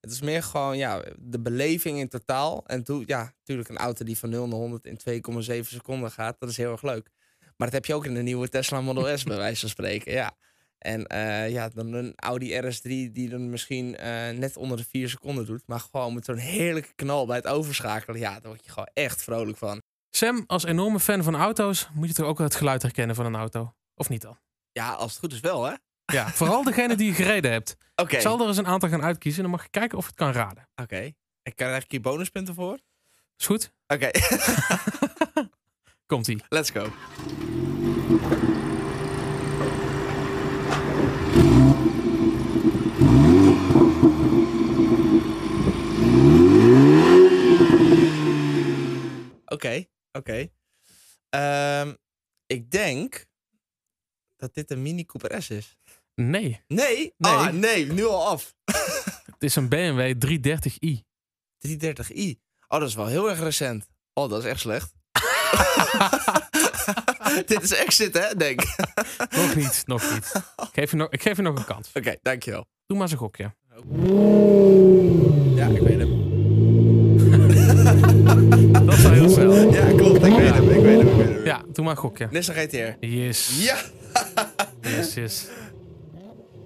Het 0.00 0.10
is 0.10 0.20
meer 0.20 0.42
gewoon, 0.42 0.76
ja, 0.76 1.02
de 1.18 1.40
beleving 1.40 1.98
in 1.98 2.08
totaal. 2.08 2.66
En 2.66 2.84
toen, 2.84 3.04
ja, 3.06 3.32
natuurlijk 3.38 3.68
een 3.68 3.76
auto 3.76 4.04
die 4.04 4.18
van 4.18 4.28
0 4.28 4.48
naar 4.48 4.58
100 4.58 4.86
in 4.86 5.22
2,7 5.60 5.60
seconden 5.60 6.10
gaat, 6.10 6.36
dat 6.38 6.48
is 6.48 6.56
heel 6.56 6.72
erg 6.72 6.82
leuk. 6.82 7.10
Maar 7.38 7.70
dat 7.70 7.72
heb 7.72 7.84
je 7.84 7.94
ook 7.94 8.04
in 8.04 8.14
de 8.14 8.22
nieuwe 8.22 8.48
Tesla 8.48 8.80
Model 8.80 9.18
S, 9.18 9.22
bij 9.22 9.36
wijze 9.36 9.60
van 9.60 9.68
spreken, 9.68 10.12
ja. 10.12 10.36
En 10.78 11.06
eh, 11.06 11.50
ja, 11.50 11.68
dan 11.68 11.92
een 11.92 12.12
Audi 12.16 12.60
RS3 12.60 13.12
die 13.12 13.28
dan 13.28 13.50
misschien 13.50 13.96
eh, 13.96 14.30
net 14.30 14.56
onder 14.56 14.76
de 14.76 14.84
4 14.84 15.08
seconden 15.08 15.46
doet. 15.46 15.62
Maar 15.66 15.80
gewoon 15.80 16.14
met 16.14 16.24
zo'n 16.24 16.36
heerlijke 16.36 16.94
knal 16.94 17.26
bij 17.26 17.36
het 17.36 17.46
overschakelen. 17.46 18.20
Ja, 18.20 18.32
daar 18.32 18.50
word 18.50 18.64
je 18.64 18.70
gewoon 18.70 18.90
echt 18.92 19.22
vrolijk 19.22 19.58
van. 19.58 19.82
Sam, 20.14 20.44
als 20.46 20.64
enorme 20.64 21.00
fan 21.00 21.22
van 21.22 21.34
auto's, 21.36 21.88
moet 21.92 22.08
je 22.08 22.14
toch 22.14 22.26
ook 22.26 22.38
het 22.38 22.54
geluid 22.54 22.82
herkennen 22.82 23.16
van 23.16 23.26
een 23.26 23.34
auto? 23.34 23.74
Of 23.94 24.08
niet 24.08 24.22
dan? 24.22 24.38
Ja, 24.72 24.92
als 24.92 25.10
het 25.10 25.20
goed 25.20 25.32
is 25.32 25.40
wel, 25.40 25.64
hè? 25.64 25.74
Ja, 26.04 26.28
vooral 26.30 26.62
degene 26.64 26.94
die 26.96 27.06
je 27.06 27.12
gereden 27.14 27.50
hebt. 27.50 27.76
Oké. 28.02 28.14
Ik 28.14 28.20
zal 28.20 28.40
er 28.40 28.46
eens 28.46 28.56
een 28.56 28.66
aantal 28.66 28.88
gaan 28.88 29.02
uitkiezen 29.02 29.44
en 29.44 29.50
dan 29.50 29.58
mag 29.58 29.64
je 29.66 29.70
kijken 29.70 29.98
of 29.98 30.06
het 30.06 30.14
kan 30.14 30.32
raden. 30.32 30.68
Oké. 30.74 31.12
Ik 31.42 31.56
krijg 31.56 31.84
hier 31.88 32.00
bonuspunten 32.00 32.54
voor? 32.54 32.78
Is 33.36 33.46
goed? 33.46 33.72
Oké, 33.86 34.10
Komt-ie. 36.06 36.42
let's 36.48 36.70
go. 36.70 36.86
Oké, 49.46 49.84
oké. 50.12 50.48
Ehm, 51.28 51.92
ik 52.46 52.70
denk 52.70 53.26
dat 54.36 54.54
dit 54.54 54.70
een 54.70 54.82
Mini 54.82 55.04
Cooper 55.04 55.42
S 55.42 55.50
is. 55.50 55.76
Nee, 56.14 56.60
Nee? 56.68 57.14
Nee. 57.16 57.32
Ah, 57.32 57.52
nee, 57.52 57.86
nu 57.92 58.04
al 58.04 58.26
af. 58.26 58.54
het 59.32 59.42
is 59.42 59.56
een 59.56 59.68
BMW 59.68 60.14
330i. 60.26 61.00
330i. 61.68 62.40
Oh, 62.68 62.78
dat 62.80 62.88
is 62.88 62.94
wel 62.94 63.06
heel 63.06 63.30
erg 63.30 63.38
recent. 63.40 63.86
Oh, 64.12 64.30
dat 64.30 64.44
is 64.44 64.50
echt 64.50 64.60
slecht. 64.60 64.92
Dit 67.46 67.62
is 67.62 67.72
exit, 67.72 68.14
hè, 68.18 68.34
denk. 68.36 68.60
Nog 69.36 69.54
niet, 69.54 69.82
nog 69.86 70.12
niet. 70.12 70.32
Ik 70.56 70.68
geef, 70.72 70.90
je 70.90 70.96
nog, 70.96 71.10
ik 71.10 71.22
geef 71.22 71.36
je 71.36 71.42
nog 71.42 71.58
een 71.58 71.64
kans. 71.64 71.90
Oké, 71.94 72.16
dankjewel. 72.22 72.66
Doe 72.86 72.96
maar 72.98 73.06
eens 73.06 73.12
een 73.12 73.18
gokje. 73.18 73.54
Ja, 75.54 75.66
ik 75.66 75.80
weet 75.80 75.98
hem. 75.98 76.01
Ja, 81.44 81.62
doe 81.72 81.84
maar 81.84 81.94
een 81.94 82.00
gokje. 82.00 82.28
GTR. 82.32 83.06
Yes. 83.06 83.64
Ja! 83.64 83.78
Yes, 84.80 85.14
yes. 85.14 85.46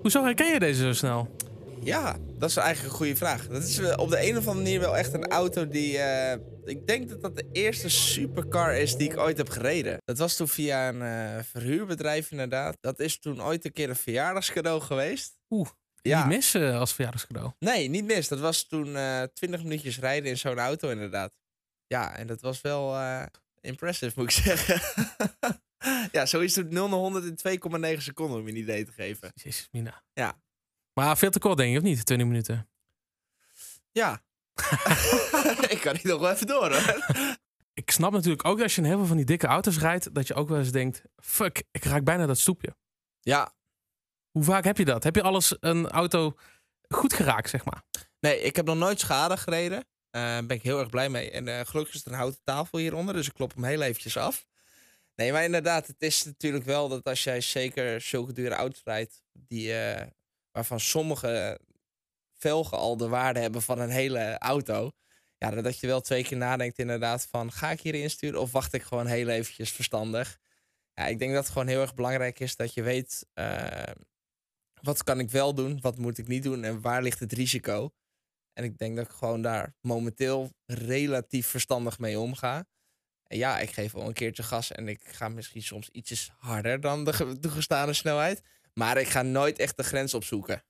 Hoezo 0.03 0.25
herken 0.25 0.53
je 0.53 0.59
deze 0.59 0.83
zo 0.83 0.93
snel? 0.93 1.37
Ja, 1.83 2.17
dat 2.39 2.51
is 2.51 2.57
eigenlijk 2.57 2.93
een 2.93 2.99
goede 2.99 3.17
vraag. 3.17 3.47
Dat 3.49 3.63
is 3.63 3.77
wel 3.79 3.97
op 3.97 4.11
de 4.11 4.29
een 4.29 4.37
of 4.37 4.47
andere 4.47 4.55
manier 4.65 4.81
wel 4.81 4.97
echt 4.97 5.13
een 5.13 5.27
auto 5.29 5.69
die... 5.69 5.99
eh, 5.99 6.39
ik 6.65 6.87
denk 6.87 7.09
dat 7.09 7.23
dat 7.23 7.37
de 7.37 7.49
eerste 7.53 7.89
supercar 7.89 8.75
is 8.77 8.97
die 8.97 9.11
ik 9.11 9.19
ooit 9.19 9.37
heb 9.37 9.49
gereden. 9.49 9.97
Dat 10.05 10.19
was 10.19 10.37
toen 10.37 10.49
via 10.49 10.89
een 10.89 11.03
eh, 11.03 11.43
verhuurbedrijf 11.45 12.31
inderdaad. 12.31 12.77
Dat 12.81 13.01
is 13.01 13.19
toen 13.19 13.43
ooit 13.43 13.65
een 13.65 13.73
keer 13.73 13.89
een 13.89 13.97
verjaardagscadeau 13.97 14.81
geweest. 14.81 15.39
Oeh, 15.51 15.69
Ja. 16.03 16.19
Niet 16.27 16.37
mis 16.37 16.55
eh, 16.55 16.79
als 16.79 16.93
verjaardagscadeau. 16.95 17.51
Nee, 17.59 17.89
niet 17.89 18.05
mis. 18.05 18.29
Dat 18.29 18.41
was 18.41 18.67
toen 18.67 18.97
eh 18.97 19.23
20 19.35 19.63
minuutjes 19.63 19.99
rijden 19.99 20.31
in 20.31 20.39
zo'n 20.39 20.59
auto 20.59 20.91
inderdaad. 20.91 21.33
Ja, 21.87 22.17
en 22.17 22.27
dat 22.27 22.41
was 22.41 22.61
wel 22.61 22.95
eh, 22.95 23.23
impressive 23.67 24.21
moet 24.21 24.31
ik 24.31 24.37
zeggen. 24.45 24.81
ja, 26.13 26.27
zo 26.27 26.41
is 26.41 26.57
het 26.57 26.71
0 26.71 26.89
naar 26.89 26.99
100 26.99 27.45
in 27.45 27.59
2,9 27.97 28.03
seconden 28.03 28.39
om 28.39 28.47
je 28.47 28.53
een 28.53 28.59
idee 28.59 28.85
te 28.85 28.93
geven. 28.93 29.33
Jezus, 29.35 29.69
Mina. 29.71 30.03
Ja. 30.13 30.41
Maar 30.93 31.17
veel 31.19 31.31
te 31.31 31.39
kort 31.39 31.57
denk 31.57 31.73
je, 31.73 31.79
of 31.79 31.85
niet? 31.85 32.07
20 32.07 32.27
minuten. 32.27 32.69
Ja. 33.93 34.23
ik 35.75 35.79
kan 35.81 35.93
niet 35.93 36.05
nog 36.05 36.21
wel 36.21 36.31
even 36.31 36.47
door 36.47 36.71
hoor. 36.73 37.05
Ik 37.75 37.91
snap 37.91 38.13
natuurlijk 38.13 38.45
ook 38.47 38.55
dat 38.57 38.63
als 38.63 38.75
je 38.75 38.81
in 38.81 38.87
heel 38.87 38.97
veel 38.97 39.07
van 39.07 39.17
die 39.17 39.25
dikke 39.27 39.47
auto's 39.47 39.79
rijdt, 39.79 40.15
dat 40.15 40.27
je 40.27 40.35
ook 40.35 40.49
wel 40.49 40.59
eens 40.59 40.71
denkt, 40.73 41.03
fuck, 41.17 41.63
ik 41.71 41.85
raak 41.85 42.05
bijna 42.05 42.27
dat 42.27 42.39
stoepje. 42.39 42.77
Ja, 43.21 43.53
Hoe 44.31 44.45
vaak 44.45 44.65
heb 44.65 44.77
je 44.79 44.85
dat? 44.85 45.05
Heb 45.05 45.15
je 45.15 45.23
alles 45.23 45.57
een 45.61 45.89
auto 45.89 46.35
goed 46.89 47.13
geraakt, 47.13 47.51
zeg 47.51 47.65
maar? 47.65 47.83
nee, 48.21 48.41
ik 48.41 48.57
heb 48.57 48.67
nog 48.67 48.77
nooit 48.77 49.01
schade 49.01 49.37
gereden. 49.37 49.87
Daar 50.17 50.47
ben 50.47 50.57
ik 50.57 50.63
heel 50.63 50.79
erg 50.79 50.91
blij 50.91 51.09
mee. 51.09 51.31
En 51.31 51.49
eh, 51.49 51.67
gelukkig 51.67 51.95
is 51.95 52.05
er 52.05 52.13
een 52.13 52.19
houten 52.19 52.41
tafel 52.45 52.79
hieronder, 52.79 53.15
dus 53.15 53.27
ik 53.27 53.35
klop 53.35 53.55
hem 53.55 53.65
heel 53.65 53.83
eventjes 53.83 54.17
af. 54.17 54.47
Nee, 55.15 55.33
maar 55.33 55.45
inderdaad, 55.45 55.87
het 55.87 56.03
is 56.03 56.25
natuurlijk 56.25 56.65
wel 56.65 56.89
dat 56.89 57.05
als 57.05 57.25
jij 57.25 57.41
zeker 57.41 58.01
zulke 58.01 58.33
dure 58.33 58.55
auto's 58.55 58.83
rijdt, 58.85 59.23
die, 59.33 59.79
eh, 59.79 60.07
waarvan 60.53 60.81
sommige 60.81 61.61
velgen 62.39 62.79
al 62.79 62.97
de 62.97 63.09
waarde 63.09 63.41
hebben 63.41 63.63
van 63.63 63.79
een 63.79 63.91
hele 63.91 64.39
auto. 64.39 64.91
Ja, 65.39 65.51
dat 65.51 65.81
je 65.81 65.87
wel 65.87 66.01
twee 66.01 66.25
keer 66.25 66.37
nadenkt 66.37 66.79
inderdaad 66.79 67.27
van, 67.31 67.53
ga 67.53 67.71
ik 67.71 67.81
hierin 67.81 68.11
sturen 68.11 68.41
of 68.41 68.53
wacht 68.53 68.73
ik 68.73 68.83
gewoon 68.83 69.07
heel 69.07 69.29
eventjes 69.29 69.73
verstandig? 69.73 70.39
Ja, 70.95 71.07
ik 71.07 71.19
denk 71.19 71.33
dat 71.33 71.43
het 71.43 71.53
gewoon 71.53 71.69
heel 71.69 71.81
erg 71.81 71.95
belangrijk 71.95 72.41
is 72.41 72.57
dat 72.57 72.75
je 72.75 72.83
weet 72.83 73.27
eh, 73.33 73.93
wat 74.81 75.03
kan 75.03 75.21
ik 75.21 75.31
wel 75.31 75.55
doen? 75.55 75.81
Wat 75.81 75.99
moet 75.99 76.19
ik 76.19 76.27
niet 76.27 76.43
doen? 76.43 76.65
En 76.65 76.81
waar 76.81 77.03
ligt 77.03 77.21
het 77.21 77.33
risico? 77.33 77.93
En 78.57 78.65
ik 78.65 78.79
denk 78.79 78.97
dat 78.97 79.05
ik 79.05 79.13
gewoon 79.13 79.43
daar 79.43 79.75
momenteel 79.81 80.51
relatief 80.67 81.47
verstandig 81.47 81.99
mee 81.99 82.19
omga. 82.19 82.67
En 83.27 83.39
ja, 83.39 83.59
ik 83.59 83.71
geef 83.71 83.93
wel 83.93 84.07
een 84.07 84.13
keertje 84.13 84.43
gas 84.43 84.73
en 84.73 84.89
ik 84.89 85.01
ga 85.05 85.29
misschien 85.29 85.63
soms 85.63 85.89
ietsjes 85.93 86.31
harder 86.39 86.81
dan 86.81 87.05
de 87.05 87.39
toegestane 87.41 87.93
snelheid. 87.93 88.43
Maar 88.73 88.97
ik 88.97 89.09
ga 89.09 89.23
nooit 89.23 89.59
echt 89.59 89.77
de 89.77 89.83
grens 89.83 90.15
opzoeken. 90.15 90.65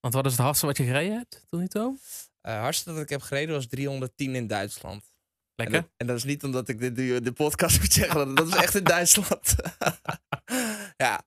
Want 0.00 0.14
wat 0.14 0.26
is 0.26 0.32
het 0.32 0.40
hardste 0.40 0.66
wat 0.66 0.76
je 0.76 0.84
gereden 0.84 1.16
hebt 1.16 1.44
tot 1.48 1.60
nu 1.60 1.68
toe? 1.68 1.98
Uh, 2.42 2.60
hardste 2.60 2.92
dat 2.92 3.02
ik 3.02 3.08
heb 3.08 3.22
gereden 3.22 3.54
was 3.54 3.66
310 3.66 4.34
in 4.34 4.46
Duitsland. 4.46 5.12
Lekker. 5.54 5.76
En 5.76 5.82
dat, 5.82 5.90
en 5.96 6.06
dat 6.06 6.16
is 6.16 6.24
niet 6.24 6.44
omdat 6.44 6.68
ik 6.68 6.78
dit 6.78 6.96
de, 6.96 7.20
de 7.20 7.32
podcast 7.32 7.78
moet 7.80 7.92
zeggen. 7.92 8.34
Dat 8.34 8.46
is 8.46 8.54
echt 8.54 8.74
in 8.74 8.84
Duitsland. 8.84 9.54
ja. 10.96 11.22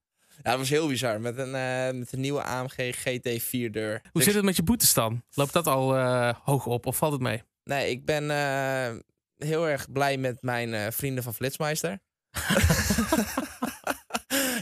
Ja, 0.48 0.54
dat 0.54 0.62
was 0.62 0.70
heel 0.70 0.88
bizar. 0.88 1.22
Met 1.22 1.38
een, 1.38 1.48
uh, 1.48 2.00
met 2.00 2.12
een 2.12 2.20
nieuwe 2.20 2.44
AMG 2.44 2.96
GT4 2.96 3.70
deur. 3.72 4.01
Hoe 4.12 4.24
zit 4.24 4.34
het 4.34 4.44
met 4.44 4.56
je 4.56 4.63
boetes 4.63 4.94
dan? 4.94 5.24
Loopt 5.34 5.54
dat 5.54 5.68
al 5.68 5.98
uh, 5.98 6.34
hoog 6.44 6.66
op 6.66 6.86
of 6.86 6.98
valt 6.98 7.12
het 7.12 7.22
mee? 7.22 7.44
Nee, 7.63 7.89
ik 7.89 8.06
ben 8.06 8.24
heel 9.38 9.68
erg 9.68 9.92
blij 9.92 10.18
met 10.18 10.42
mijn 10.42 10.94
vrienden 10.94 11.24
van 11.24 11.34
Flitsmeister. 11.34 12.00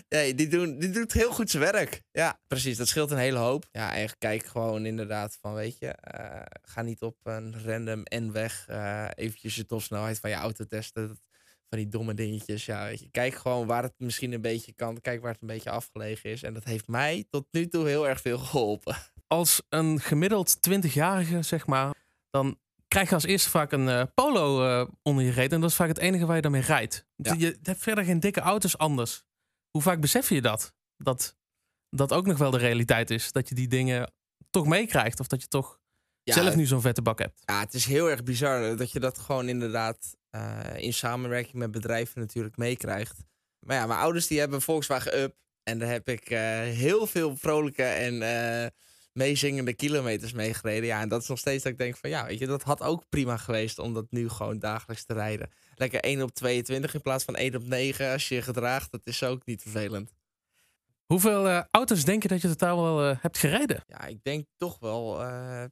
nee, 0.09 0.35
die, 0.35 0.47
doen, 0.47 0.79
die 0.79 0.89
doet 0.89 1.13
heel 1.13 1.31
goed 1.31 1.49
zijn 1.49 1.63
werk. 1.63 2.01
Ja, 2.11 2.39
precies. 2.47 2.77
Dat 2.77 2.87
scheelt 2.87 3.11
een 3.11 3.17
hele 3.17 3.37
hoop. 3.37 3.65
Ja, 3.71 3.95
en 3.95 4.09
kijk 4.17 4.45
gewoon 4.45 4.85
inderdaad 4.85 5.37
van, 5.41 5.53
weet 5.53 5.77
je, 5.79 5.95
ga 6.61 6.81
niet 6.81 7.01
op 7.01 7.17
een 7.23 7.55
random 7.65 8.03
N-weg 8.15 8.67
uh, 8.69 9.07
eventjes 9.15 9.55
je 9.55 9.65
topsnelheid 9.65 10.19
van 10.19 10.29
je 10.29 10.35
auto 10.35 10.65
testen. 10.65 11.19
Van 11.75 11.83
die 11.83 11.93
domme 11.93 12.13
dingetjes. 12.13 12.65
Ja, 12.65 12.85
weet 12.85 12.99
je, 12.99 13.09
kijk 13.11 13.35
gewoon 13.35 13.67
waar 13.67 13.83
het 13.83 13.93
misschien 13.97 14.31
een 14.33 14.41
beetje 14.41 14.73
kan. 14.73 15.01
Kijk 15.01 15.21
waar 15.21 15.31
het 15.31 15.41
een 15.41 15.47
beetje 15.47 15.69
afgelegen 15.69 16.29
is. 16.29 16.43
En 16.43 16.53
dat 16.53 16.63
heeft 16.63 16.87
mij 16.87 17.25
tot 17.29 17.47
nu 17.51 17.67
toe 17.67 17.87
heel 17.87 18.07
erg 18.07 18.21
veel 18.21 18.37
geholpen. 18.37 18.95
Als 19.27 19.61
een 19.69 19.99
gemiddeld 19.99 20.57
20-jarige, 20.69 21.41
zeg 21.41 21.67
maar, 21.67 21.93
dan 22.29 22.59
krijg 22.87 23.09
je 23.09 23.15
als 23.15 23.25
eerste 23.25 23.49
vaak 23.49 23.71
een 23.71 23.87
uh, 23.87 24.03
polo 24.13 24.65
uh, 24.65 24.87
onder 25.01 25.23
je 25.23 25.31
reet. 25.31 25.51
En 25.51 25.61
dat 25.61 25.69
is 25.69 25.75
vaak 25.75 25.87
het 25.87 25.97
enige 25.97 26.25
waar 26.25 26.35
je 26.35 26.41
dan 26.41 26.51
mee 26.51 26.61
rijdt. 26.61 27.05
Ja. 27.15 27.33
Je 27.37 27.57
hebt 27.61 27.81
verder 27.81 28.03
geen 28.03 28.19
dikke 28.19 28.39
auto's 28.39 28.77
anders. 28.77 29.23
Hoe 29.69 29.81
vaak 29.81 29.99
besef 29.99 30.29
je 30.29 30.41
dat? 30.41 30.73
Dat 30.97 31.37
dat 31.89 32.13
ook 32.13 32.25
nog 32.25 32.37
wel 32.37 32.51
de 32.51 32.57
realiteit 32.57 33.09
is. 33.09 33.31
Dat 33.31 33.49
je 33.49 33.55
die 33.55 33.67
dingen 33.67 34.11
toch 34.49 34.65
meekrijgt. 34.65 35.19
Of 35.19 35.27
dat 35.27 35.41
je 35.41 35.47
toch 35.47 35.79
ja, 36.23 36.33
zelf 36.33 36.55
nu 36.55 36.65
zo'n 36.65 36.81
vette 36.81 37.01
bak 37.01 37.19
hebt. 37.19 37.41
Ja, 37.45 37.59
het 37.59 37.73
is 37.73 37.85
heel 37.85 38.09
erg 38.09 38.23
bizar 38.23 38.77
dat 38.77 38.91
je 38.91 38.99
dat 38.99 39.19
gewoon 39.19 39.49
inderdaad 39.49 40.15
uh, 40.35 40.83
in 40.83 40.93
samenwerking 40.93 41.55
met 41.55 41.71
bedrijven 41.71 42.21
natuurlijk 42.21 42.57
meekrijgt. 42.57 43.17
Maar 43.59 43.75
ja, 43.75 43.85
mijn 43.85 43.99
ouders 43.99 44.27
die 44.27 44.39
hebben 44.39 44.61
Volkswagen 44.61 45.19
Up. 45.19 45.35
En 45.63 45.79
daar 45.79 45.89
heb 45.89 46.09
ik 46.09 46.27
heel 46.77 47.07
veel 47.07 47.37
vrolijke 47.37 47.83
en 47.83 48.21
meezingende 49.15 49.73
kilometers 49.73 50.33
meegereden. 50.33 50.85
Ja, 50.85 51.01
en 51.01 51.09
dat 51.09 51.21
is 51.21 51.27
nog 51.27 51.39
steeds 51.39 51.63
dat 51.63 51.71
ik 51.71 51.77
denk 51.77 51.97
van 51.97 52.09
ja, 52.09 52.25
weet 52.25 52.39
je, 52.39 52.47
dat 52.47 52.63
had 52.63 52.81
ook 52.81 53.09
prima 53.09 53.37
geweest 53.37 53.79
om 53.79 53.93
dat 53.93 54.05
nu 54.09 54.29
gewoon 54.29 54.59
dagelijks 54.59 55.05
te 55.05 55.13
rijden. 55.13 55.49
Lekker 55.75 55.99
1 55.99 56.21
op 56.21 56.31
22 56.31 56.93
in 56.93 57.01
plaats 57.01 57.23
van 57.23 57.35
1 57.35 57.55
op 57.55 57.67
9 57.67 58.11
als 58.11 58.27
je 58.27 58.35
je 58.35 58.41
gedraagt. 58.41 58.91
Dat 58.91 59.01
is 59.03 59.23
ook 59.23 59.45
niet 59.45 59.61
vervelend. 59.61 60.13
Hoeveel 61.05 61.47
uh, 61.47 61.63
auto's 61.71 62.05
denk 62.05 62.21
je 62.21 62.27
dat 62.27 62.41
je 62.41 62.47
totaal 62.47 62.81
wel 62.81 63.09
uh, 63.09 63.17
hebt 63.21 63.37
gereden? 63.37 63.83
Ja, 63.87 64.05
ik 64.05 64.23
denk 64.23 64.45
toch 64.57 64.79
wel 64.79 65.21
uh, 65.21 65.63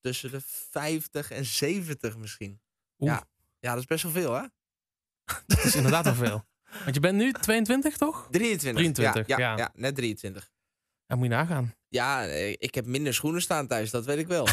tussen 0.00 0.30
de 0.30 0.40
50 0.70 1.30
en 1.30 1.44
70 1.44 2.16
misschien. 2.16 2.60
Ja. 2.96 3.24
Ja, 3.64 3.70
dat 3.70 3.78
is 3.78 3.86
best 3.86 4.02
wel 4.02 4.12
veel 4.12 4.34
hè? 4.34 4.40
dat 5.46 5.64
is 5.64 5.74
inderdaad 5.74 6.04
wel 6.04 6.14
veel. 6.14 6.44
Want 6.82 6.94
je 6.94 7.00
bent 7.00 7.16
nu 7.16 7.32
22 7.32 7.96
toch? 7.96 8.28
23. 8.30 8.82
23, 8.82 9.26
ja. 9.26 9.38
Ja, 9.38 9.56
ja. 9.56 9.70
net 9.74 9.94
23. 9.94 10.50
En 11.06 11.18
moet 11.18 11.26
je 11.26 11.32
nagaan. 11.32 11.74
Ja, 11.88 12.26
eh, 12.26 12.50
ik 12.50 12.74
heb 12.74 12.86
minder 12.86 13.14
schoenen 13.14 13.42
staan 13.42 13.66
thuis, 13.66 13.90
dat 13.90 14.04
weet 14.04 14.18
ik 14.18 14.26
wel. 14.26 14.48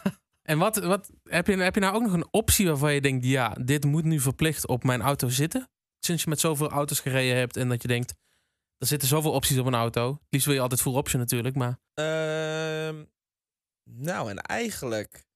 en 0.42 0.58
wat, 0.58 0.76
wat 0.76 1.10
heb, 1.22 1.46
je, 1.46 1.56
heb 1.56 1.74
je 1.74 1.80
nou 1.80 1.94
ook 1.94 2.02
nog 2.02 2.12
een 2.12 2.28
optie 2.30 2.66
waarvan 2.66 2.94
je 2.94 3.00
denkt, 3.00 3.24
ja, 3.24 3.56
dit 3.60 3.84
moet 3.84 4.04
nu 4.04 4.20
verplicht 4.20 4.66
op 4.66 4.84
mijn 4.84 5.02
auto 5.02 5.28
zitten? 5.28 5.68
Sinds 5.98 6.22
je 6.22 6.28
met 6.28 6.40
zoveel 6.40 6.70
auto's 6.70 7.00
gereden 7.00 7.36
hebt 7.36 7.56
en 7.56 7.68
dat 7.68 7.82
je 7.82 7.88
denkt, 7.88 8.14
er 8.78 8.86
zitten 8.86 9.08
zoveel 9.08 9.32
opties 9.32 9.58
op 9.58 9.66
een 9.66 9.74
auto. 9.74 10.10
Het 10.10 10.26
liefst 10.30 10.46
wil 10.46 10.56
je 10.56 10.62
altijd 10.62 10.80
full 10.80 10.94
option 10.94 11.20
natuurlijk, 11.20 11.56
maar... 11.56 11.78
Uh, 11.94 13.04
nou, 13.84 14.30
en 14.30 14.38
eigenlijk 14.38 15.26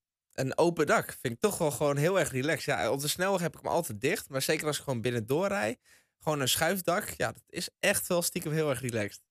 een 0.41 0.59
open 0.59 0.87
dak 0.87 1.17
vind 1.21 1.35
ik 1.35 1.41
toch 1.41 1.59
wel 1.59 1.71
gewoon 1.71 1.97
heel 1.97 2.19
erg 2.19 2.31
relaxed. 2.31 2.65
Ja, 2.65 2.91
op 2.91 3.01
de 3.01 3.09
snelweg 3.09 3.41
heb 3.41 3.57
ik 3.57 3.63
hem 3.63 3.73
altijd 3.73 4.01
dicht, 4.01 4.29
maar 4.29 4.43
zeker 4.43 4.67
als 4.67 4.77
ik 4.77 4.83
gewoon 4.83 5.01
binnen 5.01 5.27
doorrij, 5.27 5.79
gewoon 6.19 6.41
een 6.41 6.49
schuifdak, 6.49 7.09
ja, 7.09 7.33
dat 7.33 7.43
is 7.49 7.69
echt 7.81 8.07
wel 8.07 8.23
stiekem 8.23 8.53
heel 8.53 8.71
erg 8.71 8.81
relaxed. 8.81 9.23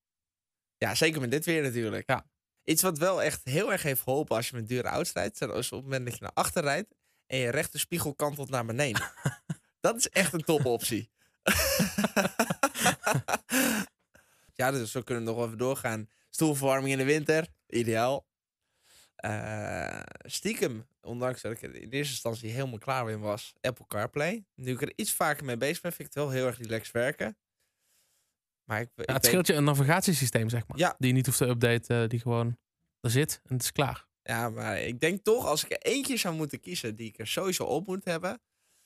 Ja, 0.76 0.94
zeker 0.94 1.20
met 1.20 1.30
dit 1.30 1.44
weer 1.44 1.62
natuurlijk. 1.62 2.08
Ja. 2.08 2.26
Iets 2.64 2.82
wat 2.82 2.98
wel 2.98 3.22
echt 3.22 3.40
heel 3.44 3.72
erg 3.72 3.82
heeft 3.82 4.00
geholpen 4.00 4.36
als 4.36 4.48
je 4.48 4.56
met 4.56 4.68
dure 4.68 4.88
auto's 4.88 5.12
rijdt, 5.12 5.40
is 5.40 5.48
op 5.48 5.54
het 5.54 5.70
moment 5.70 6.04
dat 6.04 6.14
je 6.14 6.22
naar 6.22 6.32
achter 6.34 6.62
rijdt 6.62 6.94
en 7.26 7.38
je 7.38 7.50
rechter 7.50 7.80
spiegel 7.80 8.14
kantelt 8.14 8.50
naar 8.50 8.64
beneden. 8.66 9.02
dat 9.80 9.96
is 9.96 10.08
echt 10.08 10.32
een 10.32 10.44
topoptie. 10.44 11.10
ja, 14.60 14.70
dus 14.70 14.90
zo 14.90 15.02
kunnen 15.02 15.24
we 15.24 15.30
nog 15.30 15.44
even 15.44 15.58
doorgaan. 15.58 16.08
Stoelverwarming 16.30 16.92
in 16.92 16.98
de 16.98 17.04
winter, 17.04 17.46
ideaal. 17.66 18.26
Uh, 19.24 20.00
stiekem, 20.22 20.86
ondanks 21.00 21.42
dat 21.42 21.52
ik 21.52 21.62
in 21.62 21.72
eerste 21.72 22.12
instantie 22.12 22.50
helemaal 22.50 22.78
klaar 22.78 23.04
mee 23.04 23.16
was, 23.16 23.52
Apple 23.60 23.86
CarPlay. 23.86 24.44
Nu 24.54 24.72
ik 24.72 24.82
er 24.82 24.92
iets 24.96 25.12
vaker 25.12 25.44
mee 25.44 25.56
bezig 25.56 25.80
ben, 25.80 25.92
vind 25.92 26.08
ik 26.08 26.14
het 26.14 26.24
wel 26.24 26.32
heel 26.32 26.46
erg 26.46 26.58
relaxed 26.58 26.92
werken. 26.92 27.36
Maar 28.64 28.80
ik, 28.80 28.90
ja, 28.94 29.14
het 29.14 29.24
scheelt 29.24 29.46
je 29.46 29.54
een 29.54 29.64
navigatiesysteem, 29.64 30.48
zeg 30.48 30.66
maar. 30.66 30.78
Ja. 30.78 30.94
Die 30.98 31.08
je 31.08 31.14
niet 31.14 31.26
hoeft 31.26 31.38
te 31.38 31.46
updaten, 31.46 32.08
die 32.08 32.20
gewoon 32.20 32.58
er 33.00 33.10
zit 33.10 33.40
en 33.44 33.54
het 33.54 33.62
is 33.62 33.72
klaar. 33.72 34.08
Ja, 34.22 34.48
maar 34.48 34.80
ik 34.80 35.00
denk 35.00 35.24
toch, 35.24 35.46
als 35.46 35.64
ik 35.64 35.70
er 35.70 35.78
eentje 35.92 36.16
zou 36.16 36.34
moeten 36.34 36.60
kiezen 36.60 36.96
die 36.96 37.08
ik 37.08 37.18
er 37.18 37.26
sowieso 37.26 37.64
op 37.64 37.86
moet 37.86 38.04
hebben, 38.04 38.40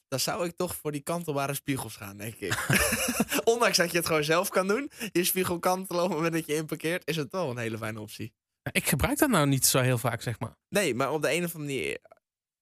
dan 0.08 0.20
zou 0.20 0.46
ik 0.46 0.56
toch 0.56 0.76
voor 0.76 0.92
die 0.92 1.00
kantelbare 1.00 1.54
spiegels 1.54 1.96
gaan, 1.96 2.16
denk 2.16 2.34
ik. 2.34 2.66
Ondanks 3.44 3.76
dat 3.76 3.90
je 3.90 3.96
het 3.96 4.06
gewoon 4.06 4.24
zelf 4.24 4.48
kan 4.48 4.68
doen, 4.68 4.90
je 5.12 5.24
spiegel 5.24 5.58
kantelen 5.58 6.02
op 6.02 6.08
het 6.08 6.16
moment 6.16 6.34
dat 6.34 6.46
je 6.46 6.54
inparkeert, 6.54 7.08
is 7.08 7.16
het 7.16 7.32
wel 7.32 7.50
een 7.50 7.58
hele 7.58 7.78
fijne 7.78 8.00
optie. 8.00 8.34
Ik 8.72 8.88
gebruik 8.88 9.18
dat 9.18 9.30
nou 9.30 9.46
niet 9.46 9.66
zo 9.66 9.80
heel 9.80 9.98
vaak, 9.98 10.22
zeg 10.22 10.38
maar. 10.38 10.56
Nee, 10.68 10.94
maar 10.94 11.12
op 11.12 11.22
de 11.22 11.32
een 11.32 11.44
of 11.44 11.54
andere 11.54 11.74
manier, 11.74 11.98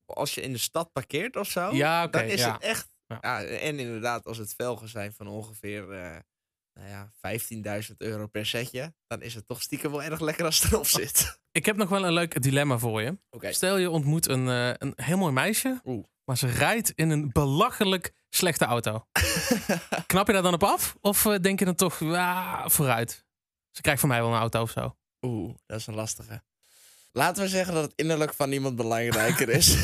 als 0.07 0.35
je 0.35 0.41
in 0.41 0.53
de 0.53 0.59
stad 0.59 0.93
parkeert 0.93 1.37
of 1.37 1.51
zo, 1.51 1.75
ja, 1.75 2.07
dan 2.07 2.23
is 2.23 2.45
het 2.45 2.63
echt. 2.63 2.91
Ja. 3.07 3.43
en 3.43 3.79
inderdaad, 3.79 4.27
als 4.27 4.39
het 4.39 4.55
velgen 4.55 4.89
zijn 4.89 5.13
van 5.13 5.27
ongeveer 5.27 5.83
uh, 5.83 6.17
nou 6.75 6.89
ja, 6.89 7.13
15.000 7.89 7.97
euro 7.97 8.27
per 8.27 8.47
setje, 8.47 8.95
dan 9.07 9.23
is 9.23 9.35
het 9.35 9.47
toch 9.47 9.63
stiekem 9.63 9.91
wel 9.91 10.03
erg 10.03 10.21
lekker 10.21 10.45
als 10.45 10.63
het 10.63 10.73
erop 10.73 10.87
zit. 10.87 11.39
Ik 11.59 11.67
heb 11.67 11.77
nog 11.77 11.89
wel 11.89 12.07
een 12.07 12.13
leuk 12.13 12.43
dilemma 12.43 12.79
voor 12.79 13.03
je. 13.03 13.19
Stel 13.39 13.77
je 13.77 13.91
ontmoet 13.91 14.29
een, 14.29 14.47
uh, 14.47 14.69
een 14.69 14.93
heel 14.97 15.19
mooi 15.19 15.33
meisje, 15.33 15.81
Oeh. 15.85 16.05
maar 16.25 16.37
ze 16.37 16.47
rijdt 16.47 16.93
in 16.95 17.11
een 17.11 17.33
belachelijk 17.33 18.13
slechte 18.29 18.65
auto. 18.65 19.07
Knap 20.07 20.27
je 20.27 20.33
daar 20.33 20.43
dan 20.43 20.55
op 20.55 20.63
af? 20.63 20.97
Of 21.01 21.25
uh, 21.25 21.39
denk 21.39 21.59
je 21.59 21.65
dan 21.65 21.75
toch, 21.75 21.99
ja, 21.99 22.69
vooruit? 22.69 23.25
Ze 23.71 23.81
krijgt 23.81 24.01
van 24.01 24.09
mij 24.09 24.21
wel 24.21 24.33
een 24.33 24.39
auto 24.39 24.63
of 24.63 24.71
zo. 24.71 24.97
Oeh, 25.23 25.55
dat 25.67 25.79
is 25.79 25.87
een 25.87 25.95
lastige. 25.95 26.43
Laten 27.13 27.43
we 27.43 27.49
zeggen 27.49 27.75
dat 27.75 27.83
het 27.83 27.93
innerlijk 27.97 28.35
van 28.35 28.53
iemand 28.53 28.77
belangrijker 28.77 29.49
is. 29.49 29.67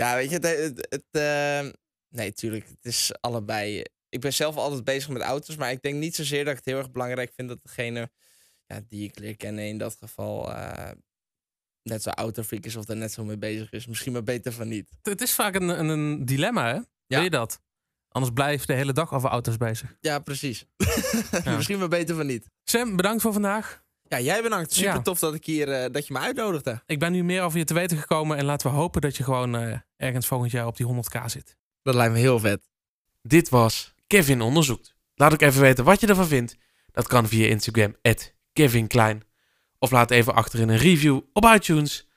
ja, 0.00 0.14
weet 0.14 0.30
je, 0.30 0.36
het, 0.36 0.44
het, 0.44 0.86
het 0.90 1.04
uh, 1.10 1.72
nee, 2.08 2.32
tuurlijk, 2.32 2.68
het 2.68 2.84
is 2.84 3.12
allebei 3.20 3.84
ik 4.08 4.20
ben 4.20 4.32
zelf 4.32 4.56
altijd 4.56 4.84
bezig 4.84 5.08
met 5.08 5.22
auto's, 5.22 5.56
maar 5.56 5.70
ik 5.70 5.82
denk 5.82 5.94
niet 5.94 6.14
zozeer 6.14 6.44
dat 6.44 6.52
ik 6.52 6.56
het 6.56 6.64
heel 6.64 6.78
erg 6.78 6.90
belangrijk 6.90 7.32
vind 7.34 7.48
dat 7.48 7.62
degene 7.62 8.10
ja, 8.66 8.80
die 8.88 9.08
ik 9.08 9.18
leer 9.18 9.36
kennen 9.36 9.64
in 9.64 9.78
dat 9.78 9.96
geval 10.00 10.50
uh, 10.50 10.90
net 11.82 12.02
zo 12.02 12.10
autofreak 12.10 12.64
is 12.64 12.76
of 12.76 12.88
er 12.88 12.96
net 12.96 13.12
zo 13.12 13.24
mee 13.24 13.38
bezig 13.38 13.72
is. 13.72 13.86
Misschien 13.86 14.12
maar 14.12 14.22
beter 14.22 14.52
van 14.52 14.68
niet. 14.68 14.88
Het 15.02 15.20
is 15.20 15.34
vaak 15.34 15.54
een, 15.54 15.68
een, 15.68 15.88
een 15.88 16.24
dilemma, 16.24 16.66
hè? 16.66 16.74
Ja. 16.74 16.84
Wil 17.06 17.22
je 17.22 17.30
dat? 17.30 17.60
Anders 18.08 18.34
blijf 18.34 18.60
je 18.60 18.66
de 18.66 18.72
hele 18.72 18.92
dag 18.92 19.14
over 19.14 19.30
auto's 19.30 19.56
bezig. 19.56 19.96
Ja, 20.00 20.18
precies. 20.18 20.64
Misschien 21.44 21.78
maar 21.78 21.88
beter 21.88 22.16
van 22.16 22.26
niet. 22.26 22.46
Sam, 22.64 22.96
bedankt 22.96 23.22
voor 23.22 23.32
vandaag. 23.32 23.82
Ja, 24.08 24.20
jij 24.20 24.42
bedankt. 24.42 24.72
Super 24.72 24.94
ja. 24.94 25.02
tof 25.02 25.18
dat 25.18 25.34
ik 25.34 25.44
hier 25.44 25.68
uh, 25.68 25.92
dat 25.92 26.06
je 26.06 26.12
me 26.12 26.18
uitnodigde. 26.18 26.82
Ik 26.86 26.98
ben 26.98 27.12
nu 27.12 27.24
meer 27.24 27.42
over 27.42 27.58
je 27.58 27.64
te 27.64 27.74
weten 27.74 27.98
gekomen 27.98 28.36
en 28.36 28.44
laten 28.44 28.70
we 28.70 28.76
hopen 28.76 29.00
dat 29.00 29.16
je 29.16 29.24
gewoon 29.24 29.62
uh, 29.62 29.76
ergens 29.96 30.26
volgend 30.26 30.50
jaar 30.50 30.66
op 30.66 30.76
die 30.76 30.86
100k 30.86 31.24
zit. 31.24 31.56
Dat 31.82 31.94
lijkt 31.94 32.12
me 32.12 32.18
heel 32.18 32.38
vet. 32.38 32.68
Dit 33.22 33.48
was 33.48 33.94
Kevin 34.06 34.40
onderzoekt. 34.40 34.94
Laat 35.14 35.32
ook 35.32 35.40
even 35.40 35.60
weten 35.60 35.84
wat 35.84 36.00
je 36.00 36.06
ervan 36.06 36.26
vindt. 36.26 36.56
Dat 36.92 37.06
kan 37.06 37.28
via 37.28 37.46
Instagram, 37.46 37.96
@kevinklein. 38.52 39.22
Of 39.78 39.90
laat 39.90 40.10
even 40.10 40.34
achter 40.34 40.60
in 40.60 40.68
een 40.68 40.76
review 40.76 41.20
op 41.32 41.44
iTunes. 41.44 42.08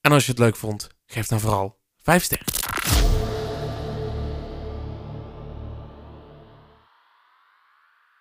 En 0.00 0.12
als 0.12 0.24
je 0.24 0.30
het 0.30 0.40
leuk 0.40 0.56
vond, 0.56 0.88
geef 1.06 1.26
dan 1.26 1.40
vooral 1.40 1.78
5 1.96 2.22
sterren. 2.22 2.61